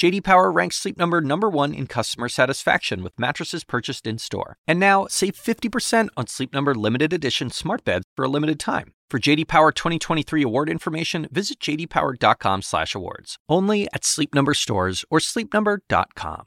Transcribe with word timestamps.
JD 0.00 0.24
Power 0.24 0.50
ranks 0.50 0.76
Sleep 0.76 0.96
Number 0.96 1.20
number 1.20 1.50
1 1.50 1.74
in 1.74 1.86
customer 1.86 2.30
satisfaction 2.30 3.02
with 3.02 3.20
mattresses 3.20 3.64
purchased 3.64 4.06
in-store. 4.06 4.56
And 4.66 4.80
now, 4.80 5.06
save 5.10 5.34
50% 5.34 6.08
on 6.16 6.26
Sleep 6.26 6.54
Number 6.54 6.74
limited 6.74 7.12
edition 7.12 7.50
smart 7.50 7.84
beds 7.84 8.06
for 8.16 8.24
a 8.24 8.28
limited 8.28 8.58
time. 8.58 8.94
For 9.10 9.18
JD 9.18 9.46
Power 9.46 9.72
2023 9.72 10.42
award 10.42 10.70
information, 10.70 11.28
visit 11.30 11.60
jdpower.com/awards. 11.60 13.36
Only 13.46 13.88
at 13.92 14.06
Sleep 14.06 14.34
Number 14.34 14.54
stores 14.54 15.04
or 15.10 15.18
sleepnumber.com. 15.18 16.46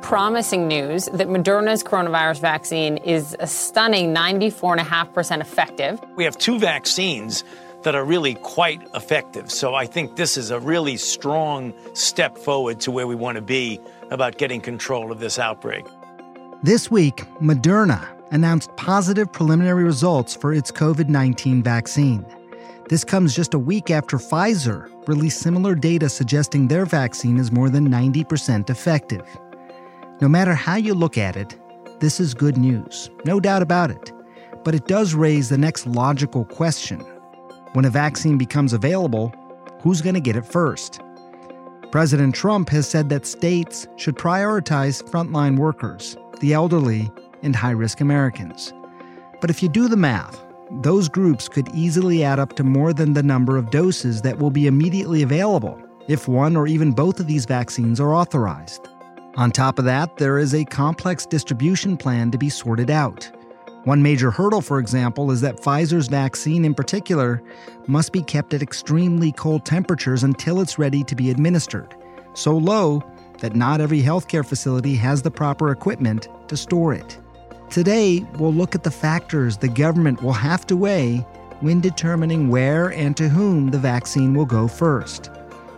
Promising 0.00 0.66
news 0.66 1.10
that 1.12 1.28
Moderna's 1.28 1.84
coronavirus 1.84 2.40
vaccine 2.40 2.96
is 2.98 3.36
a 3.38 3.46
stunning 3.46 4.14
94.5% 4.14 5.42
effective. 5.42 6.00
We 6.16 6.24
have 6.24 6.38
two 6.38 6.58
vaccines 6.58 7.44
that 7.82 7.94
are 7.94 8.04
really 8.04 8.34
quite 8.34 8.82
effective. 8.94 9.50
So 9.50 9.74
I 9.74 9.86
think 9.86 10.16
this 10.16 10.36
is 10.36 10.50
a 10.50 10.58
really 10.58 10.96
strong 10.96 11.72
step 11.94 12.36
forward 12.36 12.80
to 12.80 12.90
where 12.90 13.06
we 13.06 13.14
want 13.14 13.36
to 13.36 13.42
be 13.42 13.80
about 14.10 14.38
getting 14.38 14.60
control 14.60 15.12
of 15.12 15.20
this 15.20 15.38
outbreak. 15.38 15.86
This 16.62 16.90
week, 16.90 17.16
Moderna 17.40 18.06
announced 18.32 18.74
positive 18.76 19.32
preliminary 19.32 19.84
results 19.84 20.34
for 20.34 20.52
its 20.52 20.72
COVID 20.72 21.08
19 21.08 21.62
vaccine. 21.62 22.26
This 22.88 23.04
comes 23.04 23.36
just 23.36 23.54
a 23.54 23.58
week 23.58 23.90
after 23.90 24.16
Pfizer 24.16 24.90
released 25.06 25.40
similar 25.40 25.74
data 25.74 26.08
suggesting 26.08 26.68
their 26.68 26.84
vaccine 26.84 27.38
is 27.38 27.52
more 27.52 27.70
than 27.70 27.88
90% 27.88 28.70
effective. 28.70 29.26
No 30.20 30.28
matter 30.28 30.54
how 30.54 30.76
you 30.76 30.94
look 30.94 31.16
at 31.16 31.36
it, 31.36 31.56
this 32.00 32.18
is 32.18 32.34
good 32.34 32.56
news, 32.56 33.10
no 33.24 33.40
doubt 33.40 33.62
about 33.62 33.90
it. 33.90 34.12
But 34.64 34.74
it 34.74 34.86
does 34.86 35.14
raise 35.14 35.48
the 35.48 35.58
next 35.58 35.86
logical 35.86 36.44
question 36.44 37.04
when 37.72 37.84
a 37.84 37.90
vaccine 37.90 38.38
becomes 38.38 38.72
available, 38.72 39.32
who's 39.82 40.00
going 40.00 40.14
to 40.14 40.20
get 40.20 40.36
it 40.36 40.46
first? 40.46 41.00
President 41.90 42.34
Trump 42.34 42.68
has 42.68 42.88
said 42.88 43.08
that 43.08 43.26
states 43.26 43.86
should 43.96 44.16
prioritize 44.16 45.02
frontline 45.10 45.56
workers, 45.56 46.16
the 46.40 46.52
elderly, 46.52 47.10
and 47.42 47.56
high 47.56 47.70
risk 47.70 48.00
Americans. 48.00 48.72
But 49.40 49.50
if 49.50 49.62
you 49.62 49.68
do 49.68 49.88
the 49.88 49.96
math, 49.96 50.44
those 50.82 51.08
groups 51.08 51.48
could 51.48 51.68
easily 51.74 52.22
add 52.22 52.38
up 52.38 52.54
to 52.56 52.64
more 52.64 52.92
than 52.92 53.14
the 53.14 53.22
number 53.22 53.56
of 53.56 53.70
doses 53.70 54.20
that 54.22 54.38
will 54.38 54.50
be 54.50 54.66
immediately 54.66 55.22
available 55.22 55.80
if 56.08 56.28
one 56.28 56.56
or 56.56 56.66
even 56.66 56.92
both 56.92 57.20
of 57.20 57.26
these 57.26 57.46
vaccines 57.46 58.00
are 58.00 58.14
authorized. 58.14 58.88
On 59.36 59.50
top 59.50 59.78
of 59.78 59.84
that, 59.84 60.16
there 60.16 60.38
is 60.38 60.54
a 60.54 60.64
complex 60.64 61.24
distribution 61.24 61.96
plan 61.96 62.30
to 62.30 62.38
be 62.38 62.50
sorted 62.50 62.90
out. 62.90 63.30
One 63.84 64.02
major 64.02 64.30
hurdle, 64.30 64.60
for 64.60 64.78
example, 64.78 65.30
is 65.30 65.40
that 65.40 65.60
Pfizer's 65.60 66.08
vaccine 66.08 66.64
in 66.64 66.74
particular 66.74 67.42
must 67.86 68.12
be 68.12 68.22
kept 68.22 68.52
at 68.52 68.62
extremely 68.62 69.32
cold 69.32 69.64
temperatures 69.64 70.24
until 70.24 70.60
it's 70.60 70.78
ready 70.78 71.04
to 71.04 71.14
be 71.14 71.30
administered, 71.30 71.94
so 72.34 72.56
low 72.56 73.02
that 73.38 73.54
not 73.54 73.80
every 73.80 74.02
healthcare 74.02 74.44
facility 74.44 74.94
has 74.96 75.22
the 75.22 75.30
proper 75.30 75.70
equipment 75.70 76.28
to 76.48 76.56
store 76.56 76.92
it. 76.92 77.18
Today, 77.70 78.26
we'll 78.38 78.52
look 78.52 78.74
at 78.74 78.82
the 78.82 78.90
factors 78.90 79.56
the 79.56 79.68
government 79.68 80.22
will 80.22 80.32
have 80.32 80.66
to 80.66 80.76
weigh 80.76 81.18
when 81.60 81.80
determining 81.80 82.48
where 82.48 82.92
and 82.92 83.16
to 83.16 83.28
whom 83.28 83.70
the 83.70 83.78
vaccine 83.78 84.34
will 84.34 84.46
go 84.46 84.66
first. 84.66 85.30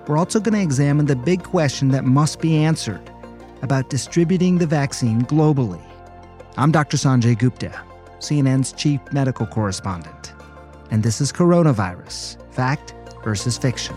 We're 0.06 0.18
also 0.18 0.40
going 0.40 0.54
to 0.54 0.62
examine 0.62 1.06
the 1.06 1.16
big 1.16 1.42
question 1.42 1.88
that 1.88 2.04
must 2.04 2.40
be 2.40 2.56
answered 2.56 3.10
about 3.62 3.90
distributing 3.90 4.58
the 4.58 4.66
vaccine 4.66 5.22
globally. 5.22 5.82
I'm 6.56 6.72
Dr. 6.72 6.96
Sanjay 6.96 7.38
Gupta, 7.38 7.82
CNN's 8.20 8.72
chief 8.72 9.00
medical 9.12 9.46
correspondent, 9.46 10.32
and 10.90 11.02
this 11.02 11.20
is 11.20 11.32
Coronavirus 11.32 12.36
Fact 12.52 12.94
versus 13.24 13.58
Fiction. 13.58 13.96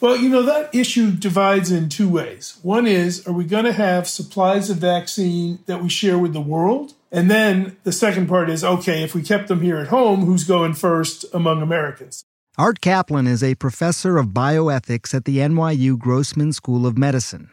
Well, 0.00 0.16
you 0.16 0.30
know, 0.30 0.42
that 0.42 0.74
issue 0.74 1.10
divides 1.10 1.70
in 1.70 1.90
two 1.90 2.08
ways. 2.08 2.58
One 2.62 2.86
is, 2.86 3.26
are 3.26 3.32
we 3.32 3.44
going 3.44 3.66
to 3.66 3.72
have 3.72 4.08
supplies 4.08 4.70
of 4.70 4.78
vaccine 4.78 5.58
that 5.66 5.82
we 5.82 5.90
share 5.90 6.18
with 6.18 6.32
the 6.32 6.40
world? 6.40 6.94
And 7.12 7.30
then 7.30 7.76
the 7.84 7.92
second 7.92 8.26
part 8.26 8.48
is, 8.48 8.64
okay, 8.64 9.02
if 9.02 9.14
we 9.14 9.22
kept 9.22 9.48
them 9.48 9.60
here 9.60 9.76
at 9.76 9.88
home, 9.88 10.20
who's 10.20 10.44
going 10.44 10.72
first 10.72 11.26
among 11.34 11.60
Americans? 11.60 12.24
Art 12.58 12.80
Caplan 12.80 13.28
is 13.28 13.44
a 13.44 13.54
professor 13.54 14.18
of 14.18 14.28
bioethics 14.28 15.14
at 15.14 15.24
the 15.24 15.38
NYU 15.38 15.96
Grossman 15.96 16.52
School 16.52 16.84
of 16.84 16.98
Medicine. 16.98 17.48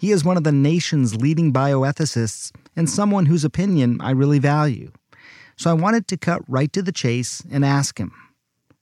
He 0.00 0.12
is 0.12 0.24
one 0.24 0.38
of 0.38 0.44
the 0.44 0.50
nation's 0.50 1.14
leading 1.14 1.52
bioethicists 1.52 2.50
and 2.74 2.88
someone 2.88 3.26
whose 3.26 3.44
opinion 3.44 4.00
I 4.00 4.12
really 4.12 4.38
value. 4.38 4.92
So 5.56 5.70
I 5.70 5.74
wanted 5.74 6.08
to 6.08 6.16
cut 6.16 6.40
right 6.48 6.72
to 6.72 6.80
the 6.80 6.90
chase 6.90 7.42
and 7.50 7.66
ask 7.66 7.98
him 7.98 8.12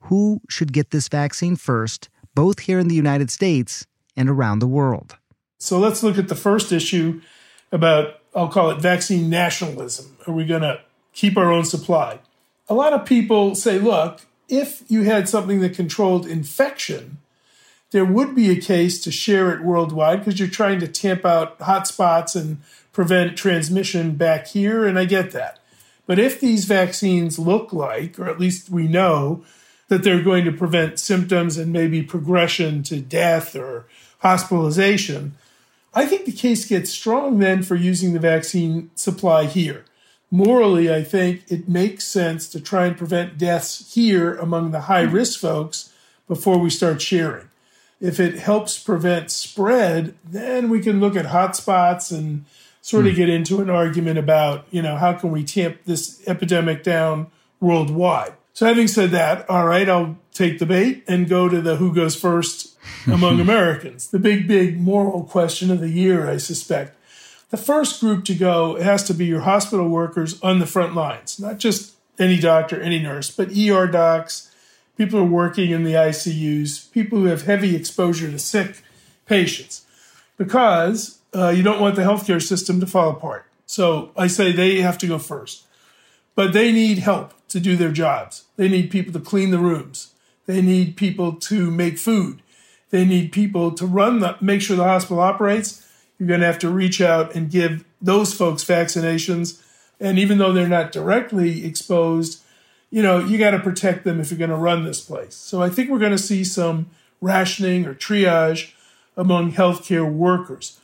who 0.02 0.40
should 0.48 0.72
get 0.72 0.92
this 0.92 1.08
vaccine 1.08 1.56
first 1.56 2.08
both 2.36 2.60
here 2.60 2.78
in 2.78 2.86
the 2.86 2.94
United 2.94 3.28
States 3.28 3.84
and 4.16 4.30
around 4.30 4.60
the 4.60 4.68
world. 4.68 5.16
So 5.58 5.80
let's 5.80 6.04
look 6.04 6.18
at 6.18 6.28
the 6.28 6.36
first 6.36 6.70
issue 6.70 7.20
about, 7.72 8.20
I'll 8.32 8.48
call 8.48 8.70
it 8.70 8.80
vaccine 8.80 9.28
nationalism. 9.28 10.16
Are 10.28 10.32
we 10.32 10.46
going 10.46 10.62
to 10.62 10.80
keep 11.12 11.36
our 11.36 11.50
own 11.50 11.64
supply? 11.64 12.20
A 12.68 12.74
lot 12.74 12.92
of 12.92 13.04
people 13.04 13.56
say, 13.56 13.80
look, 13.80 14.20
if 14.48 14.82
you 14.88 15.02
had 15.02 15.28
something 15.28 15.60
that 15.60 15.74
controlled 15.74 16.26
infection, 16.26 17.18
there 17.90 18.04
would 18.04 18.34
be 18.34 18.50
a 18.50 18.60
case 18.60 19.00
to 19.02 19.10
share 19.10 19.52
it 19.52 19.62
worldwide 19.62 20.20
because 20.20 20.38
you're 20.38 20.48
trying 20.48 20.80
to 20.80 20.88
tamp 20.88 21.24
out 21.24 21.58
hotspots 21.58 22.36
and 22.36 22.58
prevent 22.92 23.36
transmission 23.36 24.16
back 24.16 24.48
here, 24.48 24.86
and 24.86 24.98
I 24.98 25.04
get 25.04 25.30
that. 25.32 25.58
But 26.06 26.18
if 26.18 26.40
these 26.40 26.64
vaccines 26.64 27.38
look 27.38 27.72
like, 27.72 28.18
or 28.18 28.28
at 28.28 28.40
least 28.40 28.70
we 28.70 28.88
know, 28.88 29.44
that 29.88 30.02
they're 30.02 30.22
going 30.22 30.44
to 30.44 30.52
prevent 30.52 30.98
symptoms 30.98 31.56
and 31.56 31.72
maybe 31.72 32.02
progression 32.02 32.82
to 32.84 33.00
death 33.00 33.56
or 33.56 33.86
hospitalization, 34.18 35.34
I 35.94 36.06
think 36.06 36.24
the 36.24 36.32
case 36.32 36.66
gets 36.66 36.90
strong 36.90 37.38
then 37.38 37.62
for 37.62 37.74
using 37.74 38.12
the 38.12 38.18
vaccine 38.18 38.90
supply 38.94 39.44
here. 39.44 39.84
Morally, 40.30 40.92
I 40.92 41.02
think 41.02 41.42
it 41.48 41.68
makes 41.68 42.04
sense 42.04 42.48
to 42.50 42.60
try 42.60 42.86
and 42.86 42.96
prevent 42.96 43.38
deaths 43.38 43.94
here 43.94 44.34
among 44.34 44.70
the 44.70 44.82
high 44.82 45.02
risk 45.02 45.40
folks 45.40 45.92
before 46.26 46.58
we 46.58 46.68
start 46.68 47.00
sharing. 47.00 47.48
If 48.00 48.20
it 48.20 48.34
helps 48.34 48.78
prevent 48.78 49.30
spread, 49.30 50.14
then 50.24 50.68
we 50.68 50.80
can 50.80 51.00
look 51.00 51.16
at 51.16 51.26
hotspots 51.26 52.16
and 52.16 52.44
sort 52.82 53.06
of 53.06 53.12
hmm. 53.12 53.16
get 53.16 53.28
into 53.28 53.60
an 53.60 53.70
argument 53.70 54.18
about, 54.18 54.66
you 54.70 54.82
know, 54.82 54.96
how 54.96 55.14
can 55.14 55.30
we 55.30 55.44
tamp 55.44 55.78
this 55.84 56.22
epidemic 56.26 56.82
down 56.82 57.28
worldwide. 57.60 58.34
So, 58.52 58.66
having 58.66 58.88
said 58.88 59.10
that, 59.12 59.48
all 59.48 59.66
right, 59.66 59.88
I'll 59.88 60.18
take 60.32 60.58
the 60.58 60.66
bait 60.66 61.04
and 61.06 61.28
go 61.28 61.48
to 61.48 61.60
the 61.60 61.76
who 61.76 61.94
goes 61.94 62.16
first 62.16 62.76
among 63.06 63.40
Americans. 63.40 64.08
The 64.08 64.18
big, 64.18 64.48
big 64.48 64.78
moral 64.80 65.24
question 65.24 65.70
of 65.70 65.80
the 65.80 65.90
year, 65.90 66.28
I 66.28 66.36
suspect. 66.36 66.96
The 67.50 67.56
first 67.56 68.00
group 68.00 68.24
to 68.26 68.34
go 68.34 68.76
has 68.80 69.04
to 69.04 69.14
be 69.14 69.26
your 69.26 69.40
hospital 69.40 69.88
workers 69.88 70.40
on 70.42 70.58
the 70.58 70.66
front 70.66 70.94
lines, 70.94 71.40
not 71.40 71.58
just 71.58 71.94
any 72.18 72.38
doctor, 72.38 72.80
any 72.80 72.98
nurse, 72.98 73.30
but 73.30 73.56
ER 73.56 73.86
docs, 73.86 74.50
people 74.96 75.20
who 75.20 75.24
are 75.24 75.28
working 75.28 75.70
in 75.70 75.84
the 75.84 75.94
ICUs, 75.94 76.90
people 76.92 77.20
who 77.20 77.24
have 77.26 77.42
heavy 77.42 77.74
exposure 77.74 78.30
to 78.30 78.38
sick 78.38 78.82
patients, 79.24 79.86
because 80.36 81.20
uh, 81.34 81.48
you 81.48 81.62
don't 81.62 81.80
want 81.80 81.96
the 81.96 82.02
healthcare 82.02 82.42
system 82.42 82.80
to 82.80 82.86
fall 82.86 83.10
apart. 83.10 83.46
So 83.64 84.10
I 84.16 84.26
say 84.26 84.52
they 84.52 84.80
have 84.80 84.98
to 84.98 85.06
go 85.06 85.18
first. 85.18 85.66
But 86.34 86.52
they 86.52 86.72
need 86.72 86.98
help 86.98 87.34
to 87.48 87.60
do 87.60 87.76
their 87.76 87.90
jobs. 87.90 88.44
They 88.56 88.68
need 88.68 88.90
people 88.90 89.12
to 89.12 89.20
clean 89.20 89.50
the 89.50 89.58
rooms. 89.58 90.14
They 90.46 90.62
need 90.62 90.96
people 90.96 91.32
to 91.32 91.70
make 91.70 91.98
food. 91.98 92.42
They 92.90 93.04
need 93.04 93.32
people 93.32 93.72
to 93.72 93.86
run 93.86 94.20
the, 94.20 94.36
make 94.40 94.62
sure 94.62 94.76
the 94.76 94.84
hospital 94.84 95.20
operates. 95.20 95.86
You're 96.18 96.28
going 96.28 96.40
to 96.40 96.46
have 96.46 96.58
to 96.60 96.70
reach 96.70 97.00
out 97.00 97.34
and 97.34 97.50
give 97.50 97.84
those 98.00 98.34
folks 98.34 98.64
vaccinations. 98.64 99.62
And 100.00 100.18
even 100.18 100.38
though 100.38 100.52
they're 100.52 100.68
not 100.68 100.92
directly 100.92 101.64
exposed, 101.64 102.42
you 102.90 103.02
know, 103.02 103.18
you 103.18 103.38
got 103.38 103.50
to 103.50 103.58
protect 103.58 104.04
them 104.04 104.20
if 104.20 104.30
you're 104.30 104.38
going 104.38 104.50
to 104.50 104.56
run 104.56 104.84
this 104.84 105.00
place. 105.00 105.34
So 105.34 105.62
I 105.62 105.68
think 105.68 105.90
we're 105.90 105.98
going 105.98 106.12
to 106.12 106.18
see 106.18 106.44
some 106.44 106.90
rationing 107.20 107.84
or 107.84 107.94
triage 107.94 108.72
among 109.16 109.52
healthcare 109.52 110.10
workers. 110.10 110.80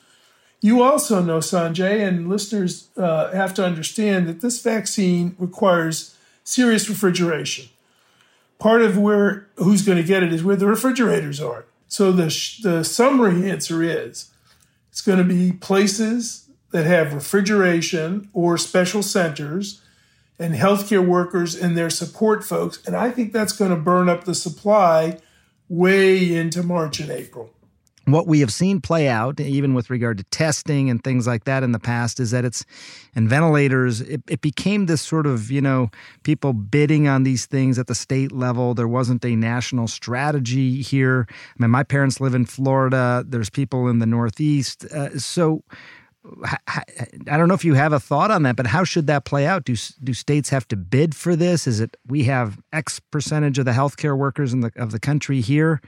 You 0.61 0.83
also 0.83 1.23
know, 1.23 1.39
Sanjay, 1.39 2.07
and 2.07 2.29
listeners 2.29 2.89
uh, 2.97 3.31
have 3.33 3.55
to 3.55 3.65
understand 3.65 4.27
that 4.29 4.41
this 4.41 4.63
vaccine 4.63 5.37
requires 5.39 6.17
serious 6.43 6.89
refrigeration. 6.89 7.69
Part 8.59 8.83
of 8.83 8.97
where 8.97 9.47
who's 9.57 9.83
going 9.83 9.99
to 9.99 10.05
get 10.05 10.23
it 10.23 10.33
is 10.33 10.43
where 10.43 10.57
the 10.57 10.67
refrigerators 10.67 11.41
are. 11.41 11.67
So 11.89 12.13
the 12.13 12.27
the 12.63 12.83
summary 12.83 13.51
answer 13.51 13.83
is 13.83 14.31
it's 14.95 15.01
going 15.01 15.19
to 15.19 15.25
be 15.25 15.51
places 15.51 16.49
that 16.71 16.87
have 16.87 17.15
refrigeration 17.15 18.29
or 18.33 18.57
special 18.57 19.03
centers. 19.03 19.81
and 20.39 20.55
healthcare 20.55 21.05
workers 21.05 21.57
and 21.57 21.77
their 21.77 21.91
support 21.91 22.45
folks. 22.45 22.81
And 22.87 22.95
I 22.95 23.11
think 23.11 23.33
that's 23.33 23.53
going 23.53 23.71
to 23.71 23.77
burn 23.77 24.09
up 24.09 24.23
the 24.23 24.35
supply 24.37 25.19
way 25.69 26.33
into 26.35 26.63
March 26.63 27.01
and 27.01 27.11
April 27.11 27.51
what 28.07 28.27
we 28.27 28.41
have 28.41 28.53
seen 28.53 28.81
play 28.81 29.09
out, 29.09 29.41
even 29.41 29.75
with 29.75 29.89
regard 29.89 30.19
to 30.19 30.25
testing 30.25 30.91
and 30.91 31.03
things 31.03 31.27
like 31.27 31.45
that 31.45 31.63
in 31.63 31.73
the 31.73 31.79
past, 31.79 32.21
is 32.21 32.31
that 32.33 32.45
it's 32.45 32.65
and 33.15 33.29
ventilators. 33.29 34.01
It, 34.01 34.23
it, 34.29 34.41
became 34.41 34.87
this 34.87 35.01
sort 35.01 35.27
of 35.27 35.51
you 35.51 35.61
know 35.61 35.91
people 36.23 36.53
bidding 36.53 37.09
on 37.09 37.23
these 37.23 37.47
things 37.47 37.79
at 37.79 37.87
the 37.87 37.95
state 37.95 38.33
level. 38.33 38.75
There 38.75 38.89
wasn't 38.89 39.25
a 39.25 39.35
national 39.37 39.89
strategy 39.89 40.83
here. 40.83 41.27
I 41.31 41.63
mean, 41.63 41.71
my 41.71 41.83
parents 41.83 42.21
live 42.21 42.35
in 42.35 42.45
Florida. 42.45 43.25
There's 43.27 43.51
people 43.51 43.89
in 43.89 43.99
the 43.99 44.07
Northeast, 44.07 44.85
uh, 44.87 45.19
so. 45.19 45.63
I 47.29 47.37
don't 47.37 47.49
know 47.49 47.55
if 47.55 47.67
you 47.67 47.75
have 47.75 47.93
a 47.93 48.01
thought 48.01 48.31
on 48.31 48.45
that, 48.45 48.57
but 48.57 48.67
how 48.67 48.83
should 48.83 49.07
that 49.09 49.27
play 49.27 49.47
out? 49.47 49.65
Do 49.65 49.77
do 50.03 50.15
states 50.15 50.49
have 50.49 50.67
to 50.69 50.77
bid 50.77 51.15
for 51.15 51.37
this? 51.37 51.67
Is 51.67 51.81
it 51.81 51.99
we 52.07 52.25
have 52.25 52.59
X 52.73 52.99
percentage 52.99 53.59
of 53.59 53.67
the 53.67 53.73
healthcare 53.73 54.17
workers 54.17 54.55
in 54.55 54.61
the 54.61 54.73
of 54.77 54.91
the 54.91 54.99
country 54.99 55.43
here? 55.43 55.83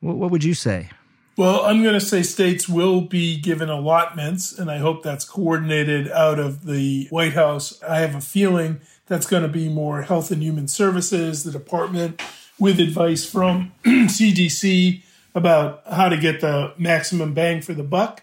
What, 0.00 0.16
what 0.16 0.32
would 0.32 0.42
you 0.42 0.54
say? 0.54 0.90
Well, 1.36 1.66
I'm 1.66 1.82
going 1.82 1.94
to 1.94 2.00
say 2.00 2.22
states 2.22 2.66
will 2.66 3.02
be 3.02 3.38
given 3.38 3.68
allotments, 3.68 4.58
and 4.58 4.70
I 4.70 4.78
hope 4.78 5.02
that's 5.02 5.26
coordinated 5.26 6.10
out 6.10 6.38
of 6.38 6.64
the 6.64 7.08
White 7.10 7.34
House. 7.34 7.82
I 7.82 7.98
have 7.98 8.14
a 8.14 8.22
feeling 8.22 8.80
that's 9.06 9.26
going 9.26 9.42
to 9.42 9.48
be 9.48 9.68
more 9.68 10.02
Health 10.02 10.30
and 10.30 10.42
Human 10.42 10.66
Services, 10.66 11.44
the 11.44 11.52
department, 11.52 12.22
with 12.58 12.80
advice 12.80 13.30
from 13.30 13.72
CDC 13.84 15.02
about 15.34 15.82
how 15.90 16.08
to 16.08 16.16
get 16.16 16.40
the 16.40 16.72
maximum 16.78 17.34
bang 17.34 17.60
for 17.60 17.74
the 17.74 17.82
buck. 17.82 18.22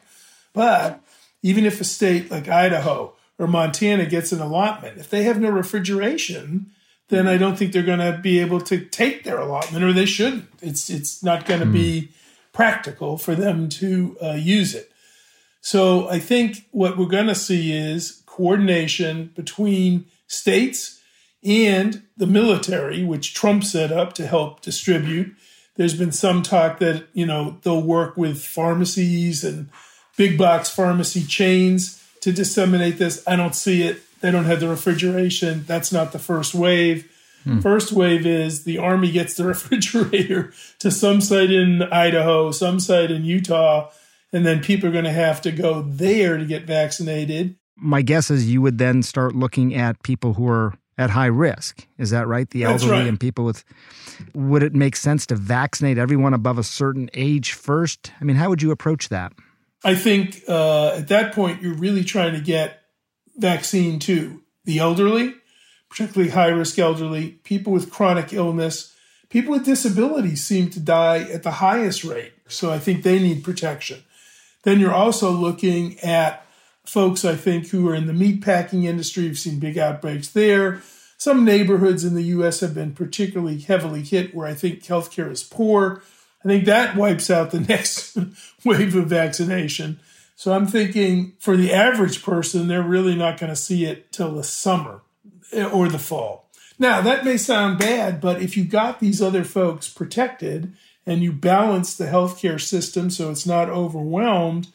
But 0.51 1.00
even 1.44 1.68
if 1.68 1.80
a 1.80 1.83
state 1.83 2.31
like 2.31 2.50
Idaho 2.50 3.13
or 3.38 3.45
Montana 3.45 4.07
gets 4.07 4.31
an 4.31 4.42
allotment, 4.42 4.98
if 4.98 5.12
they 5.12 5.21
have 5.21 5.39
no 5.39 5.50
refrigeration, 5.50 6.71
then 7.10 7.27
I 7.27 7.38
don't 7.38 7.60
think 7.60 7.74
they're 7.74 7.83
going 7.83 8.00
to 8.00 8.18
be 8.18 8.39
able 8.39 8.62
to 8.62 8.83
take 8.83 9.24
their 9.24 9.38
allotment, 9.38 9.83
or 9.83 9.94
they 9.94 10.07
shouldn't. 10.07 10.50
It's 10.63 10.89
it's 10.89 11.21
not 11.21 11.45
going 11.45 11.60
to 11.60 11.68
mm. 11.68 11.74
be 11.74 12.10
practical 12.53 13.17
for 13.17 13.35
them 13.35 13.67
to 13.67 14.15
uh, 14.21 14.31
use 14.33 14.73
it. 14.73 14.91
So 15.61 16.09
I 16.09 16.19
think 16.19 16.67
what 16.71 16.97
we're 16.97 17.05
going 17.05 17.27
to 17.27 17.35
see 17.35 17.73
is 17.73 18.21
coordination 18.25 19.31
between 19.35 20.05
states 20.27 21.01
and 21.44 22.03
the 22.15 22.27
military, 22.27 23.03
which 23.03 23.33
Trump 23.33 23.63
set 23.63 23.91
up 23.91 24.13
to 24.13 24.27
help 24.27 24.61
distribute. 24.61 25.35
There's 25.75 25.97
been 25.97 26.11
some 26.11 26.44
talk 26.44 26.79
that, 26.79 27.07
you 27.13 27.25
know, 27.25 27.57
they'll 27.63 27.81
work 27.81 28.15
with 28.15 28.44
pharmacies 28.44 29.44
and 29.44 29.69
big 30.17 30.38
box 30.38 30.69
pharmacy 30.69 31.23
chains 31.23 32.03
to 32.21 32.31
disseminate 32.31 32.97
this. 32.97 33.23
I 33.27 33.35
don't 33.35 33.55
see 33.55 33.83
it. 33.83 34.01
They 34.21 34.31
don't 34.31 34.45
have 34.45 34.59
the 34.59 34.69
refrigeration. 34.69 35.65
That's 35.67 35.91
not 35.91 36.11
the 36.11 36.19
first 36.19 36.53
wave. 36.53 37.09
Hmm. 37.43 37.59
First 37.59 37.91
wave 37.91 38.25
is 38.25 38.63
the 38.63 38.77
Army 38.77 39.11
gets 39.11 39.35
the 39.35 39.45
refrigerator 39.47 40.53
to 40.79 40.91
some 40.91 41.21
site 41.21 41.51
in 41.51 41.83
Idaho, 41.83 42.51
some 42.51 42.79
site 42.79 43.11
in 43.11 43.25
Utah, 43.25 43.89
and 44.31 44.45
then 44.45 44.61
people 44.61 44.89
are 44.89 44.93
going 44.93 45.03
to 45.03 45.11
have 45.11 45.41
to 45.41 45.51
go 45.51 45.81
there 45.81 46.37
to 46.37 46.45
get 46.45 46.65
vaccinated. 46.65 47.55
My 47.75 48.01
guess 48.01 48.31
is 48.31 48.49
you 48.49 48.61
would 48.61 48.77
then 48.77 49.03
start 49.03 49.35
looking 49.35 49.75
at 49.75 50.01
people 50.03 50.33
who 50.33 50.47
are 50.47 50.73
at 50.97 51.09
high 51.09 51.27
risk. 51.27 51.87
Is 51.97 52.11
that 52.11 52.27
right? 52.27 52.49
The 52.49 52.63
elderly 52.63 52.91
right. 52.91 53.07
and 53.07 53.19
people 53.19 53.45
with. 53.45 53.63
Would 54.35 54.63
it 54.63 54.73
make 54.73 54.95
sense 54.95 55.25
to 55.27 55.35
vaccinate 55.35 55.97
everyone 55.97 56.33
above 56.33 56.57
a 56.57 56.63
certain 56.63 57.09
age 57.13 57.53
first? 57.53 58.11
I 58.21 58.23
mean, 58.23 58.35
how 58.35 58.49
would 58.49 58.61
you 58.61 58.71
approach 58.71 59.09
that? 59.09 59.33
I 59.83 59.95
think 59.95 60.43
uh, 60.47 60.89
at 60.89 61.07
that 61.09 61.33
point, 61.33 61.61
you're 61.61 61.73
really 61.73 62.03
trying 62.03 62.33
to 62.33 62.41
get 62.41 62.81
vaccine 63.35 63.99
to 63.99 64.41
the 64.65 64.79
elderly 64.79 65.33
particularly 65.93 66.31
high 66.31 66.47
risk 66.47 66.79
elderly, 66.79 67.33
people 67.43 67.71
with 67.71 67.91
chronic 67.91 68.33
illness, 68.33 68.95
people 69.29 69.51
with 69.51 69.63
disabilities 69.63 70.43
seem 70.43 70.67
to 70.67 70.79
die 70.79 71.19
at 71.19 71.43
the 71.43 71.51
highest 71.51 72.03
rate. 72.03 72.33
So 72.47 72.71
I 72.71 72.79
think 72.79 73.03
they 73.03 73.19
need 73.19 73.43
protection. 73.43 74.03
Then 74.63 74.79
you're 74.79 74.93
also 74.93 75.29
looking 75.29 75.99
at 75.99 76.47
folks, 76.83 77.23
I 77.23 77.35
think, 77.35 77.67
who 77.67 77.87
are 77.89 77.93
in 77.93 78.07
the 78.07 78.13
meatpacking 78.13 78.85
industry. 78.85 79.25
You've 79.25 79.37
seen 79.37 79.59
big 79.59 79.77
outbreaks 79.77 80.29
there. 80.29 80.81
Some 81.17 81.45
neighborhoods 81.45 82.03
in 82.03 82.15
the 82.15 82.23
US 82.23 82.61
have 82.61 82.73
been 82.73 82.93
particularly 82.93 83.59
heavily 83.59 84.01
hit 84.01 84.33
where 84.33 84.47
I 84.47 84.55
think 84.55 84.83
healthcare 84.83 85.31
is 85.31 85.43
poor. 85.43 86.01
I 86.43 86.47
think 86.47 86.65
that 86.65 86.95
wipes 86.95 87.29
out 87.29 87.51
the 87.51 87.59
next 87.69 88.17
wave 88.65 88.95
of 88.95 89.05
vaccination. 89.05 89.99
So 90.35 90.53
I'm 90.53 90.65
thinking 90.65 91.33
for 91.37 91.55
the 91.55 91.71
average 91.71 92.23
person, 92.23 92.67
they're 92.67 92.81
really 92.81 93.15
not 93.15 93.39
going 93.39 93.51
to 93.51 93.55
see 93.55 93.85
it 93.85 94.11
till 94.11 94.33
the 94.33 94.43
summer 94.43 95.01
Uh, 95.55 95.69
or 95.69 95.88
the 95.88 96.00
fall. 96.00 96.50
Now, 96.79 97.01
that 97.01 97.23
may 97.23 97.38
sound 97.38 97.77
bad, 97.77 98.19
but 98.19 98.41
if 98.41 98.57
you 98.57 98.63
got 98.63 99.00
these 99.00 99.21
other 99.21 99.44
folks 99.44 99.89
protected 99.89 100.73
and 101.05 101.21
you 101.21 101.31
balance 101.31 101.95
the 101.95 102.07
healthcare 102.07 102.59
system 102.59 103.09
so 103.09 103.29
it's 103.29 103.45
not 103.45 103.69
overwhelmed, 103.69 104.67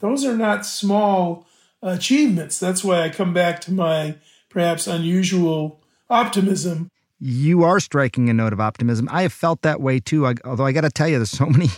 those 0.00 0.24
are 0.24 0.36
not 0.36 0.66
small 0.66 1.46
achievements. 1.82 2.58
That's 2.58 2.84
why 2.84 3.02
I 3.02 3.08
come 3.08 3.32
back 3.32 3.60
to 3.62 3.72
my 3.72 4.16
perhaps 4.50 4.86
unusual 4.86 5.80
optimism 6.10 6.90
you 7.20 7.64
are 7.64 7.80
striking 7.80 8.28
a 8.28 8.34
note 8.34 8.52
of 8.52 8.60
optimism. 8.60 9.08
I 9.10 9.22
have 9.22 9.32
felt 9.32 9.62
that 9.62 9.80
way 9.80 9.98
too. 9.98 10.26
I, 10.26 10.34
although 10.44 10.66
I 10.66 10.72
got 10.72 10.82
to 10.82 10.90
tell 10.90 11.08
you, 11.08 11.16
there's 11.18 11.30
so 11.30 11.46
many 11.50 11.68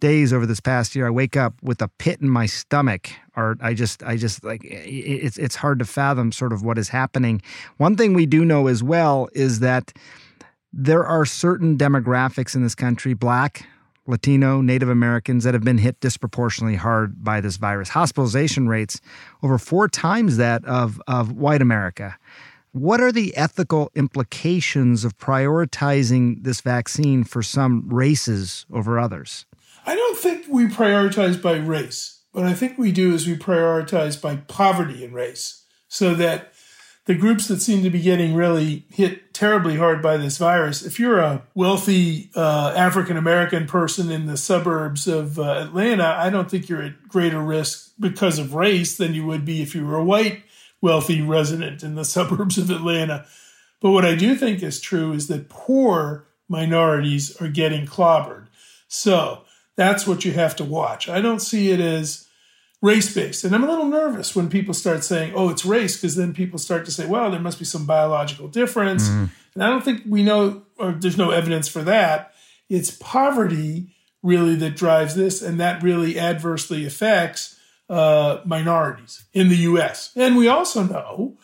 days 0.00 0.32
over 0.32 0.46
this 0.46 0.60
past 0.60 0.94
year, 0.94 1.06
I 1.06 1.10
wake 1.10 1.36
up 1.36 1.54
with 1.62 1.82
a 1.82 1.88
pit 1.98 2.20
in 2.20 2.28
my 2.28 2.46
stomach, 2.46 3.10
or 3.36 3.56
I 3.60 3.74
just, 3.74 4.02
I 4.02 4.16
just 4.16 4.44
like 4.44 4.60
it's 4.64 5.38
it's 5.38 5.56
hard 5.56 5.78
to 5.80 5.84
fathom 5.84 6.32
sort 6.32 6.52
of 6.52 6.62
what 6.62 6.78
is 6.78 6.88
happening. 6.88 7.42
One 7.78 7.96
thing 7.96 8.14
we 8.14 8.26
do 8.26 8.44
know 8.44 8.68
as 8.68 8.82
well 8.82 9.28
is 9.32 9.60
that 9.60 9.92
there 10.72 11.04
are 11.04 11.24
certain 11.24 11.76
demographics 11.76 12.54
in 12.54 12.62
this 12.62 12.74
country, 12.74 13.14
Black, 13.14 13.66
Latino, 14.06 14.60
Native 14.60 14.88
Americans, 14.88 15.44
that 15.44 15.54
have 15.54 15.64
been 15.64 15.78
hit 15.78 15.98
disproportionately 16.00 16.76
hard 16.76 17.24
by 17.24 17.40
this 17.40 17.56
virus. 17.56 17.88
Hospitalization 17.88 18.68
rates 18.68 19.00
over 19.42 19.58
four 19.58 19.88
times 19.88 20.36
that 20.36 20.64
of 20.64 21.02
of 21.08 21.32
white 21.32 21.62
America. 21.62 22.16
What 22.76 23.00
are 23.00 23.10
the 23.10 23.34
ethical 23.38 23.90
implications 23.94 25.06
of 25.06 25.16
prioritizing 25.16 26.44
this 26.44 26.60
vaccine 26.60 27.24
for 27.24 27.42
some 27.42 27.88
races 27.88 28.66
over 28.70 28.98
others? 28.98 29.46
I 29.86 29.94
don't 29.94 30.18
think 30.18 30.44
we 30.46 30.66
prioritize 30.66 31.40
by 31.40 31.56
race. 31.56 32.20
What 32.32 32.44
I 32.44 32.52
think 32.52 32.76
we 32.76 32.92
do 32.92 33.14
is 33.14 33.26
we 33.26 33.34
prioritize 33.34 34.20
by 34.20 34.36
poverty 34.36 35.02
and 35.06 35.14
race 35.14 35.64
so 35.88 36.12
that 36.16 36.52
the 37.06 37.14
groups 37.14 37.48
that 37.48 37.62
seem 37.62 37.82
to 37.82 37.88
be 37.88 38.02
getting 38.02 38.34
really 38.34 38.84
hit 38.90 39.32
terribly 39.32 39.76
hard 39.76 40.02
by 40.02 40.18
this 40.18 40.36
virus, 40.36 40.84
if 40.84 41.00
you're 41.00 41.20
a 41.20 41.44
wealthy 41.54 42.30
uh, 42.36 42.74
African 42.76 43.16
American 43.16 43.66
person 43.66 44.10
in 44.10 44.26
the 44.26 44.36
suburbs 44.36 45.08
of 45.08 45.38
uh, 45.38 45.64
Atlanta, 45.64 46.14
I 46.18 46.28
don't 46.28 46.50
think 46.50 46.68
you're 46.68 46.82
at 46.82 47.08
greater 47.08 47.40
risk 47.40 47.92
because 47.98 48.38
of 48.38 48.52
race 48.52 48.98
than 48.98 49.14
you 49.14 49.24
would 49.24 49.46
be 49.46 49.62
if 49.62 49.74
you 49.74 49.86
were 49.86 49.96
a 49.96 50.04
white 50.04 50.42
wealthy 50.80 51.22
resident 51.22 51.82
in 51.82 51.94
the 51.94 52.04
suburbs 52.16 52.58
of 52.58 52.70
Atlanta. 52.70 53.26
But 53.80 53.90
what 53.90 54.04
I 54.04 54.14
do 54.14 54.34
think 54.34 54.62
is 54.62 54.80
true 54.80 55.12
is 55.12 55.28
that 55.28 55.48
poor 55.48 56.26
minorities 56.48 57.36
are 57.40 57.48
getting 57.48 57.86
clobbered. 57.86 58.46
So 58.88 59.42
that's 59.76 60.06
what 60.06 60.24
you 60.24 60.32
have 60.32 60.56
to 60.56 60.64
watch. 60.64 61.08
I 61.08 61.20
don't 61.20 61.40
see 61.40 61.70
it 61.70 61.80
as 61.80 62.26
race 62.82 63.12
based. 63.12 63.44
And 63.44 63.54
I'm 63.54 63.64
a 63.64 63.68
little 63.68 63.86
nervous 63.86 64.34
when 64.34 64.48
people 64.48 64.74
start 64.74 65.04
saying, 65.04 65.32
oh, 65.34 65.48
it's 65.48 65.64
race, 65.64 65.96
because 65.96 66.16
then 66.16 66.32
people 66.32 66.58
start 66.58 66.84
to 66.86 66.90
say, 66.90 67.06
well, 67.06 67.30
there 67.30 67.40
must 67.40 67.58
be 67.58 67.64
some 67.64 67.86
biological 67.86 68.48
difference. 68.48 69.08
Mm. 69.08 69.30
And 69.54 69.64
I 69.64 69.68
don't 69.68 69.84
think 69.84 70.02
we 70.06 70.22
know, 70.22 70.62
or 70.78 70.92
there's 70.92 71.18
no 71.18 71.30
evidence 71.30 71.68
for 71.68 71.82
that. 71.82 72.32
It's 72.68 72.90
poverty 72.90 73.94
really 74.22 74.56
that 74.56 74.76
drives 74.76 75.14
this, 75.14 75.42
and 75.42 75.60
that 75.60 75.82
really 75.82 76.18
adversely 76.18 76.84
affects 76.84 77.55
uh, 77.88 78.40
minorities 78.44 79.24
in 79.32 79.48
the 79.48 79.56
US. 79.56 80.12
And 80.16 80.36
we 80.36 80.48
also 80.48 80.82
know 80.82 81.36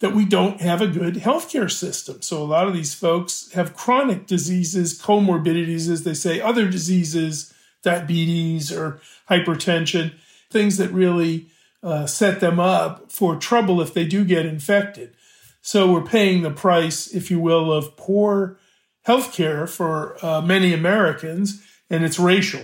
that 0.00 0.14
we 0.14 0.24
don't 0.24 0.60
have 0.60 0.80
a 0.80 0.86
good 0.86 1.14
healthcare 1.14 1.70
system. 1.70 2.22
So 2.22 2.42
a 2.42 2.44
lot 2.44 2.68
of 2.68 2.74
these 2.74 2.94
folks 2.94 3.50
have 3.52 3.74
chronic 3.74 4.26
diseases, 4.26 5.00
comorbidities, 5.00 5.90
as 5.90 6.04
they 6.04 6.14
say, 6.14 6.40
other 6.40 6.68
diseases, 6.68 7.52
diabetes 7.82 8.70
or 8.70 9.00
hypertension, 9.28 10.14
things 10.50 10.76
that 10.76 10.92
really 10.92 11.48
uh, 11.82 12.06
set 12.06 12.40
them 12.40 12.58
up 12.60 13.10
for 13.10 13.36
trouble 13.36 13.80
if 13.80 13.92
they 13.92 14.04
do 14.04 14.24
get 14.24 14.46
infected. 14.46 15.14
So 15.60 15.92
we're 15.92 16.02
paying 16.02 16.42
the 16.42 16.50
price, 16.50 17.08
if 17.08 17.30
you 17.30 17.40
will, 17.40 17.72
of 17.72 17.96
poor 17.96 18.58
healthcare 19.06 19.68
for 19.68 20.16
uh, 20.24 20.40
many 20.40 20.72
Americans, 20.72 21.64
and 21.90 22.04
it's 22.04 22.18
racial. 22.18 22.62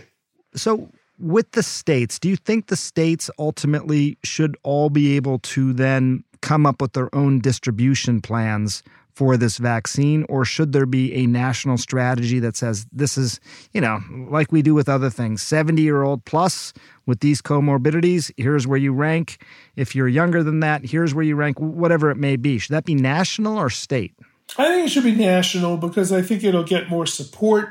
So 0.54 0.90
with 1.18 1.50
the 1.52 1.62
states, 1.62 2.18
do 2.18 2.28
you 2.28 2.36
think 2.36 2.66
the 2.66 2.76
states 2.76 3.30
ultimately 3.38 4.18
should 4.24 4.56
all 4.62 4.90
be 4.90 5.16
able 5.16 5.38
to 5.40 5.72
then 5.72 6.24
come 6.40 6.66
up 6.66 6.80
with 6.80 6.92
their 6.92 7.14
own 7.14 7.40
distribution 7.40 8.20
plans 8.20 8.82
for 9.14 9.36
this 9.36 9.58
vaccine, 9.58 10.26
or 10.28 10.44
should 10.44 10.72
there 10.72 10.86
be 10.86 11.14
a 11.14 11.26
national 11.26 11.78
strategy 11.78 12.40
that 12.40 12.56
says 12.56 12.86
this 12.92 13.16
is, 13.16 13.38
you 13.72 13.80
know, 13.80 14.00
like 14.28 14.50
we 14.50 14.60
do 14.60 14.74
with 14.74 14.88
other 14.88 15.08
things 15.08 15.40
70 15.40 15.80
year 15.80 16.02
old 16.02 16.24
plus 16.24 16.72
with 17.06 17.20
these 17.20 17.40
comorbidities, 17.40 18.32
here's 18.36 18.66
where 18.66 18.78
you 18.78 18.92
rank. 18.92 19.40
If 19.76 19.94
you're 19.94 20.08
younger 20.08 20.42
than 20.42 20.60
that, 20.60 20.84
here's 20.84 21.14
where 21.14 21.24
you 21.24 21.36
rank, 21.36 21.60
whatever 21.60 22.10
it 22.10 22.16
may 22.16 22.36
be. 22.36 22.58
Should 22.58 22.74
that 22.74 22.84
be 22.84 22.96
national 22.96 23.56
or 23.56 23.70
state? 23.70 24.14
I 24.58 24.68
think 24.68 24.86
it 24.86 24.90
should 24.90 25.04
be 25.04 25.14
national 25.14 25.76
because 25.76 26.12
I 26.12 26.20
think 26.20 26.42
it'll 26.44 26.64
get 26.64 26.90
more 26.90 27.06
support. 27.06 27.68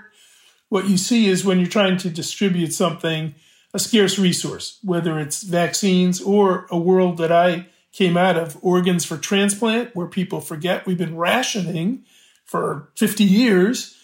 What 0.74 0.90
you 0.90 0.98
see 0.98 1.28
is 1.28 1.46
when 1.46 1.60
you're 1.60 1.68
trying 1.68 1.98
to 1.98 2.10
distribute 2.10 2.74
something, 2.74 3.36
a 3.76 3.78
scarce 3.78 4.18
resource, 4.18 4.80
whether 4.82 5.20
it's 5.20 5.44
vaccines 5.44 6.20
or 6.20 6.66
a 6.72 6.80
world 6.80 7.18
that 7.18 7.32
I 7.32 7.68
came 7.92 8.18
out 8.18 8.38
of, 8.38 8.58
organs 8.64 9.06
for 9.06 9.18
transplant, 9.18 9.96
where 9.96 10.08
people 10.08 10.42
forget 10.42 10.88
we've 10.88 10.98
been 10.98 11.16
rationing 11.16 12.06
for 12.44 12.90
50 12.96 13.24
years. 13.24 13.96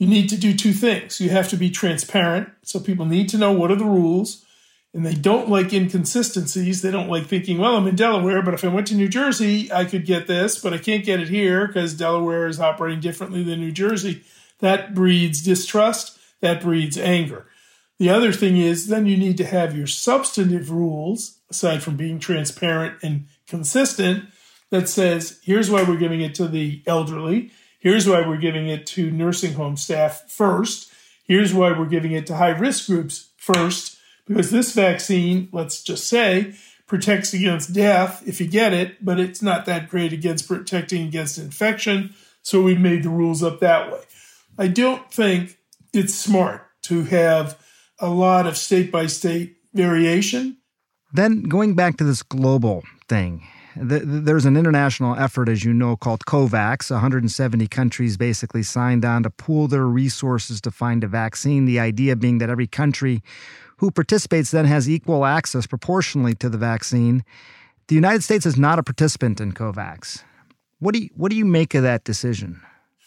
You 0.00 0.08
need 0.08 0.28
to 0.30 0.36
do 0.36 0.56
two 0.56 0.72
things. 0.72 1.20
You 1.20 1.30
have 1.30 1.48
to 1.50 1.56
be 1.56 1.70
transparent, 1.70 2.48
so 2.62 2.80
people 2.80 3.06
need 3.06 3.28
to 3.28 3.38
know 3.38 3.52
what 3.52 3.70
are 3.70 3.76
the 3.76 3.84
rules 3.84 4.44
and 4.92 5.06
they 5.06 5.14
don't 5.14 5.48
like 5.48 5.72
inconsistencies. 5.72 6.82
They 6.82 6.90
don't 6.90 7.10
like 7.10 7.26
thinking, 7.26 7.58
well, 7.58 7.76
I'm 7.76 7.86
in 7.86 7.94
Delaware, 7.94 8.42
but 8.42 8.54
if 8.54 8.64
I 8.64 8.68
went 8.68 8.88
to 8.88 8.96
New 8.96 9.08
Jersey, 9.08 9.70
I 9.70 9.84
could 9.84 10.04
get 10.04 10.26
this, 10.26 10.58
but 10.58 10.72
I 10.72 10.78
can't 10.78 11.04
get 11.04 11.20
it 11.20 11.28
here 11.28 11.68
because 11.68 11.94
Delaware 11.94 12.48
is 12.48 12.58
operating 12.58 12.98
differently 12.98 13.44
than 13.44 13.60
New 13.60 13.70
Jersey. 13.70 14.24
That 14.60 14.94
breeds 14.94 15.42
distrust, 15.42 16.18
that 16.40 16.62
breeds 16.62 16.96
anger. 16.98 17.46
The 17.98 18.10
other 18.10 18.32
thing 18.32 18.56
is 18.58 18.88
then 18.88 19.06
you 19.06 19.16
need 19.16 19.38
to 19.38 19.46
have 19.46 19.76
your 19.76 19.86
substantive 19.86 20.70
rules, 20.70 21.38
aside 21.50 21.82
from 21.82 21.96
being 21.96 22.18
transparent 22.18 23.02
and 23.02 23.26
consistent, 23.46 24.24
that 24.70 24.88
says, 24.88 25.38
here's 25.42 25.70
why 25.70 25.82
we're 25.82 25.96
giving 25.96 26.20
it 26.20 26.34
to 26.34 26.48
the 26.48 26.82
elderly. 26.86 27.52
Here's 27.78 28.08
why 28.08 28.26
we're 28.26 28.36
giving 28.36 28.68
it 28.68 28.86
to 28.88 29.10
nursing 29.10 29.54
home 29.54 29.76
staff 29.76 30.30
first. 30.30 30.92
Here's 31.24 31.54
why 31.54 31.76
we're 31.76 31.86
giving 31.86 32.12
it 32.12 32.26
to 32.26 32.36
high 32.36 32.50
risk 32.50 32.86
groups 32.86 33.30
first 33.36 33.96
because 34.26 34.50
this 34.50 34.74
vaccine, 34.74 35.48
let's 35.52 35.82
just 35.82 36.08
say, 36.08 36.54
protects 36.86 37.32
against 37.32 37.72
death 37.72 38.22
if 38.26 38.40
you 38.40 38.46
get 38.46 38.72
it, 38.72 39.04
but 39.04 39.20
it's 39.20 39.42
not 39.42 39.66
that 39.66 39.88
great 39.88 40.12
against 40.12 40.48
protecting 40.48 41.06
against 41.06 41.38
infection. 41.38 42.14
So 42.42 42.62
we've 42.62 42.80
made 42.80 43.02
the 43.02 43.08
rules 43.08 43.42
up 43.42 43.60
that 43.60 43.90
way. 43.92 44.00
I 44.58 44.68
don't 44.68 45.10
think 45.10 45.58
it's 45.92 46.14
smart 46.14 46.62
to 46.82 47.04
have 47.04 47.58
a 47.98 48.08
lot 48.08 48.46
of 48.46 48.56
state 48.56 48.90
by 48.90 49.06
state 49.06 49.56
variation. 49.74 50.58
Then 51.12 51.42
going 51.42 51.74
back 51.74 51.96
to 51.98 52.04
this 52.04 52.22
global 52.22 52.82
thing, 53.08 53.46
there's 53.76 54.46
an 54.46 54.56
international 54.56 55.16
effort, 55.16 55.48
as 55.48 55.64
you 55.64 55.72
know, 55.72 55.96
called 55.96 56.24
COVAX. 56.24 56.90
170 56.90 57.66
countries 57.66 58.16
basically 58.16 58.62
signed 58.62 59.04
on 59.04 59.22
to 59.22 59.30
pool 59.30 59.68
their 59.68 59.84
resources 59.84 60.60
to 60.62 60.70
find 60.70 61.04
a 61.04 61.08
vaccine. 61.08 61.66
The 61.66 61.78
idea 61.78 62.16
being 62.16 62.38
that 62.38 62.48
every 62.48 62.66
country 62.66 63.22
who 63.78 63.90
participates 63.90 64.50
then 64.50 64.64
has 64.64 64.88
equal 64.88 65.26
access 65.26 65.66
proportionally 65.66 66.34
to 66.36 66.48
the 66.48 66.56
vaccine. 66.58 67.24
The 67.88 67.94
United 67.94 68.24
States 68.24 68.46
is 68.46 68.56
not 68.56 68.78
a 68.78 68.82
participant 68.82 69.40
in 69.40 69.52
COVAX. 69.52 70.24
What 70.78 70.94
do 70.94 71.00
you, 71.00 71.10
what 71.14 71.30
do 71.30 71.36
you 71.36 71.44
make 71.44 71.74
of 71.74 71.82
that 71.82 72.04
decision? 72.04 72.62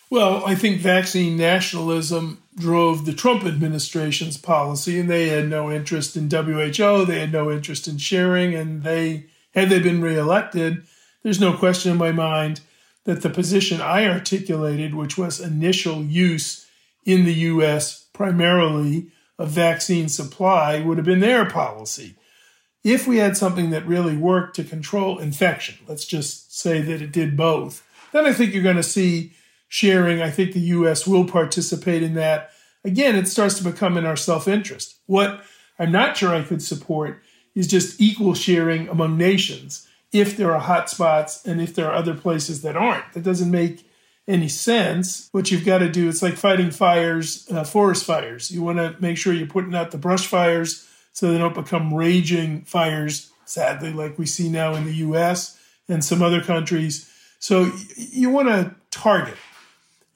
Well, 0.10 0.44
I 0.46 0.56
think 0.56 0.82
vaccine 0.82 1.38
nationalism 1.38 2.42
drove 2.56 3.06
the 3.06 3.14
Trump 3.14 3.46
administration's 3.46 4.38
policy, 4.38 5.00
and 5.00 5.10
they 5.10 5.30
had 5.30 5.48
no 5.48 5.72
interest 5.72 6.18
in 6.18 6.30
WHO. 6.30 7.06
They 7.06 7.20
had 7.20 7.32
no 7.32 7.52
interest 7.52 7.88
in 7.88 8.00
sharing, 8.00 8.56
and 8.56 8.84
they 8.84 9.26
had 9.54 9.70
they 9.70 9.80
been 9.80 10.02
reelected, 10.02 10.84
there's 11.24 11.40
no 11.40 11.56
question 11.56 11.92
in 11.92 11.98
my 11.98 12.12
mind 12.12 12.62
that 13.04 13.22
the 13.22 13.30
position 13.30 13.82
I 13.82 14.08
articulated, 14.08 14.94
which 14.94 15.18
was 15.18 15.40
initial 15.40 16.04
use 16.04 16.68
in 17.06 17.26
the 17.26 17.34
U.S. 17.34 18.06
primarily 18.14 19.08
of 19.38 19.50
vaccine 19.50 20.10
supply 20.10 20.82
would 20.82 20.98
have 20.98 21.06
been 21.06 21.20
their 21.20 21.46
policy. 21.46 22.16
If 22.84 23.08
we 23.08 23.18
had 23.18 23.36
something 23.36 23.72
that 23.72 23.88
really 23.88 24.16
worked 24.16 24.56
to 24.58 24.64
control 24.64 25.18
infection, 25.18 25.76
let's 25.88 26.06
just 26.06 26.58
say 26.58 26.82
that 26.82 27.02
it 27.02 27.12
did 27.12 27.36
both, 27.36 27.86
then 28.12 28.26
I 28.26 28.34
think 28.34 28.54
you're 28.54 28.64
going 28.64 28.76
to 28.76 28.84
see 28.84 29.34
sharing. 29.70 30.22
I 30.22 30.30
think 30.30 30.52
the 30.52 30.60
US 30.60 31.08
will 31.08 31.26
participate 31.26 32.04
in 32.04 32.16
that. 32.16 32.52
Again, 32.84 33.16
it 33.16 33.28
starts 33.28 33.58
to 33.60 33.64
become 33.64 33.98
in 33.98 34.06
our 34.06 34.18
self 34.18 34.48
interest. 34.48 35.00
What 35.06 35.42
I'm 35.78 35.92
not 35.92 36.18
sure 36.18 36.36
I 36.36 36.44
could 36.44 36.62
support 36.62 37.22
is 37.56 37.68
just 37.68 38.02
equal 38.02 38.34
sharing 38.34 38.90
among 38.90 39.18
nations 39.18 39.88
if 40.12 40.36
there 40.36 40.54
are 40.56 40.62
hotspots 40.62 41.46
and 41.46 41.62
if 41.62 41.76
there 41.76 41.88
are 41.88 41.96
other 41.96 42.16
places 42.16 42.62
that 42.64 42.76
aren't. 42.76 43.14
That 43.14 43.24
doesn't 43.24 43.52
make 43.52 43.86
any 44.28 44.48
sense, 44.48 45.28
what 45.32 45.50
you've 45.50 45.66
got 45.66 45.80
to 45.80 45.90
do, 45.90 46.08
it's 46.08 46.22
like 46.22 46.36
fighting 46.36 46.70
fires, 46.70 47.48
uh, 47.52 47.64
forest 47.64 48.06
fires. 48.06 48.52
You 48.52 48.62
want 48.62 48.78
to 48.78 48.96
make 49.00 49.18
sure 49.18 49.34
you're 49.34 49.48
putting 49.48 49.74
out 49.74 49.90
the 49.90 49.98
brush 49.98 50.28
fires 50.28 50.88
so 51.14 51.32
they 51.32 51.40
don't 51.40 51.56
become 51.56 51.94
raging 51.94 52.62
fires, 52.62 53.32
sadly, 53.46 53.92
like 53.92 54.20
we 54.20 54.28
see 54.28 54.48
now 54.48 54.76
in 54.76 54.86
the 54.86 54.94
US 54.94 55.60
and 55.88 56.06
some 56.06 56.22
other 56.22 56.44
countries. 56.44 57.12
So 57.40 57.72
you 57.96 58.30
want 58.30 58.50
to 58.50 58.76
target 58.92 59.36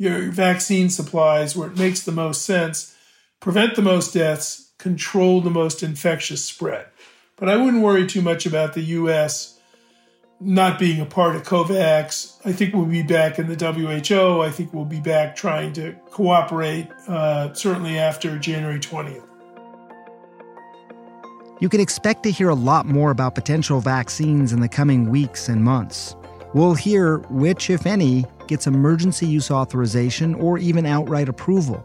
your 0.04 0.32
vaccine 0.32 0.90
supplies 0.90 1.56
where 1.56 1.70
it 1.70 1.78
makes 1.78 2.02
the 2.02 2.12
most 2.12 2.44
sense, 2.44 2.96
prevent 3.40 3.76
the 3.76 3.82
most 3.82 4.14
deaths, 4.14 4.72
control 4.78 5.40
the 5.40 5.50
most 5.50 5.82
infectious 5.82 6.44
spread. 6.44 6.86
But 7.38 7.50
I 7.50 7.56
wouldn't 7.56 7.84
worry 7.84 8.06
too 8.06 8.22
much 8.22 8.46
about 8.46 8.74
the 8.74 8.82
US 8.82 9.60
not 10.42 10.78
being 10.78 11.00
a 11.00 11.06
part 11.06 11.38
of 11.38 11.44
COVAX. 11.44 12.38
I 12.44 12.52
think 12.52 12.74
we'll 12.74 12.86
be 12.86 13.02
back 13.02 13.40
in 13.40 13.48
the 13.48 13.56
WHO. 13.56 14.42
I 14.42 14.50
think 14.50 14.74
we'll 14.74 14.84
be 14.84 15.00
back 15.00 15.38
trying 15.38 15.72
to 15.74 15.94
cooperate, 16.12 16.90
uh, 17.08 17.54
certainly 17.54 17.98
after 17.98 18.38
January 18.38 18.80
20th. 18.80 19.24
You 21.62 21.70
can 21.70 21.80
expect 21.80 22.24
to 22.24 22.32
hear 22.32 22.50
a 22.50 22.56
lot 22.56 22.86
more 22.86 23.10
about 23.10 23.36
potential 23.36 23.80
vaccines 23.80 24.52
in 24.52 24.60
the 24.60 24.68
coming 24.68 25.10
weeks 25.10 25.48
and 25.48 25.64
months. 25.64 26.14
We'll 26.54 26.76
hear 26.76 27.20
which, 27.30 27.70
if 27.70 27.86
any, 27.86 28.26
gets 28.48 28.68
emergency 28.68 29.28
use 29.28 29.52
authorization 29.52 30.36
or 30.36 30.58
even 30.58 30.86
outright 30.86 31.30
approval, 31.30 31.78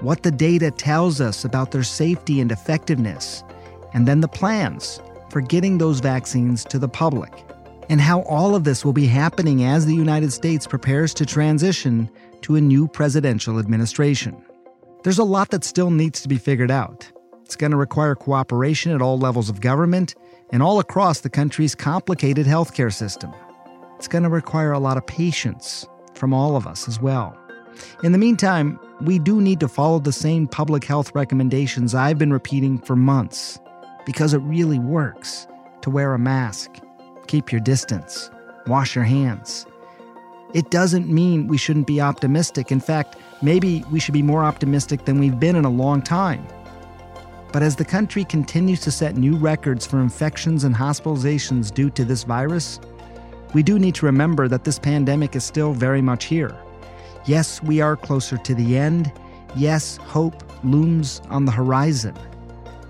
what 0.00 0.22
the 0.22 0.30
data 0.30 0.70
tells 0.70 1.20
us 1.20 1.44
about 1.44 1.70
their 1.70 1.82
safety 1.82 2.40
and 2.40 2.50
effectiveness, 2.50 3.44
and 3.94 4.06
then 4.06 4.20
the 4.20 4.28
plans 4.28 5.00
for 5.30 5.40
getting 5.40 5.78
those 5.78 6.00
vaccines 6.00 6.64
to 6.64 6.78
the 6.78 6.88
public 6.88 7.32
and 7.88 8.00
how 8.00 8.22
all 8.22 8.54
of 8.54 8.64
this 8.64 8.84
will 8.84 8.92
be 8.92 9.06
happening 9.06 9.64
as 9.64 9.86
the 9.86 9.94
United 9.94 10.32
States 10.32 10.66
prepares 10.66 11.12
to 11.14 11.26
transition 11.26 12.08
to 12.40 12.56
a 12.56 12.60
new 12.60 12.88
presidential 12.88 13.58
administration. 13.58 14.42
There's 15.02 15.18
a 15.18 15.24
lot 15.24 15.50
that 15.50 15.64
still 15.64 15.90
needs 15.90 16.20
to 16.22 16.28
be 16.28 16.38
figured 16.38 16.70
out. 16.70 17.10
It's 17.44 17.56
going 17.56 17.72
to 17.72 17.76
require 17.76 18.14
cooperation 18.14 18.92
at 18.92 19.02
all 19.02 19.18
levels 19.18 19.50
of 19.50 19.60
government 19.60 20.14
and 20.52 20.62
all 20.62 20.78
across 20.78 21.20
the 21.20 21.30
country's 21.30 21.74
complicated 21.74 22.46
healthcare 22.46 22.92
system. 22.92 23.32
It's 23.96 24.08
going 24.08 24.24
to 24.24 24.30
require 24.30 24.72
a 24.72 24.78
lot 24.78 24.96
of 24.96 25.06
patience 25.06 25.86
from 26.22 26.32
all 26.32 26.54
of 26.54 26.68
us 26.68 26.86
as 26.86 27.00
well. 27.00 27.36
In 28.04 28.12
the 28.12 28.18
meantime, 28.18 28.78
we 29.00 29.18
do 29.18 29.40
need 29.40 29.58
to 29.58 29.66
follow 29.66 29.98
the 29.98 30.12
same 30.12 30.46
public 30.46 30.84
health 30.84 31.12
recommendations 31.16 31.96
I've 31.96 32.16
been 32.16 32.32
repeating 32.32 32.78
for 32.78 32.94
months 32.94 33.58
because 34.06 34.32
it 34.32 34.38
really 34.38 34.78
works 34.78 35.48
to 35.80 35.90
wear 35.90 36.14
a 36.14 36.20
mask 36.20 36.78
keep 37.26 37.50
your 37.50 37.60
distance, 37.60 38.30
wash 38.68 38.94
your 38.94 39.02
hands. 39.02 39.66
It 40.54 40.70
doesn't 40.70 41.08
mean 41.08 41.48
we 41.48 41.58
shouldn't 41.58 41.88
be 41.88 42.00
optimistic. 42.00 42.70
In 42.70 42.78
fact, 42.78 43.16
maybe 43.42 43.84
we 43.90 43.98
should 43.98 44.14
be 44.14 44.22
more 44.22 44.44
optimistic 44.44 45.04
than 45.04 45.18
we've 45.18 45.40
been 45.40 45.56
in 45.56 45.64
a 45.64 45.70
long 45.70 46.02
time. 46.02 46.46
But 47.52 47.64
as 47.64 47.74
the 47.74 47.84
country 47.84 48.24
continues 48.24 48.80
to 48.82 48.92
set 48.92 49.16
new 49.16 49.34
records 49.34 49.88
for 49.88 49.98
infections 49.98 50.62
and 50.62 50.76
hospitalizations 50.76 51.74
due 51.74 51.90
to 51.90 52.04
this 52.04 52.22
virus, 52.22 52.78
we 53.54 53.62
do 53.62 53.78
need 53.78 53.94
to 53.96 54.06
remember 54.06 54.48
that 54.48 54.64
this 54.64 54.78
pandemic 54.78 55.36
is 55.36 55.44
still 55.44 55.72
very 55.72 56.02
much 56.02 56.24
here. 56.24 56.56
Yes, 57.26 57.62
we 57.62 57.80
are 57.80 57.96
closer 57.96 58.36
to 58.36 58.54
the 58.54 58.76
end. 58.76 59.12
Yes, 59.54 59.96
hope 59.98 60.42
looms 60.64 61.20
on 61.28 61.44
the 61.44 61.52
horizon. 61.52 62.16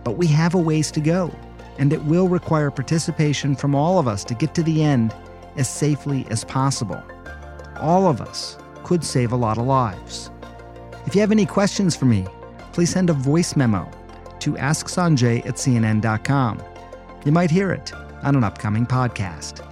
But 0.04 0.12
we 0.12 0.26
have 0.28 0.54
a 0.54 0.58
ways 0.58 0.90
to 0.92 1.00
go 1.00 1.30
and 1.78 1.92
it 1.92 2.04
will 2.04 2.28
require 2.28 2.70
participation 2.70 3.56
from 3.56 3.74
all 3.74 3.98
of 3.98 4.06
us 4.06 4.24
to 4.24 4.34
get 4.34 4.54
to 4.54 4.62
the 4.62 4.82
end 4.82 5.14
as 5.56 5.68
safely 5.68 6.26
as 6.30 6.44
possible. 6.44 7.02
All 7.80 8.06
of 8.08 8.20
us 8.20 8.58
could 8.84 9.04
save 9.04 9.32
a 9.32 9.36
lot 9.36 9.58
of 9.58 9.66
lives. 9.66 10.30
If 11.06 11.14
you 11.14 11.20
have 11.20 11.32
any 11.32 11.46
questions 11.46 11.96
for 11.96 12.04
me, 12.04 12.26
please 12.72 12.90
send 12.90 13.10
a 13.10 13.14
voice 13.14 13.56
memo 13.56 13.90
to 14.40 14.52
asksanjay 14.54 15.44
at 15.46 15.54
cnn.com. 15.54 16.62
You 17.24 17.32
might 17.32 17.50
hear 17.50 17.72
it 17.72 17.92
on 18.22 18.36
an 18.36 18.44
upcoming 18.44 18.86
podcast. 18.86 19.71